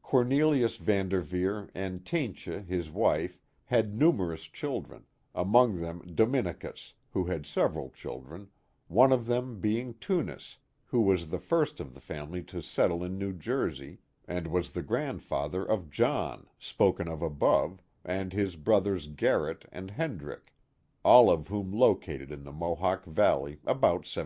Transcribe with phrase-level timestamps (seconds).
[0.00, 7.24] Cornelius Van Der veer and Teyntje his wife had numerous children, among them Dominicus, who
[7.26, 8.48] had several children,
[8.88, 13.18] one of them being Tunis, who was the first of the family to settle in
[13.18, 19.66] New Jersey and was the grandfather of John, spoken of above, and his brothers Garrett
[19.70, 20.54] and Hendrick,
[21.04, 24.22] all of whom located in the Mohawk Valley about 1790.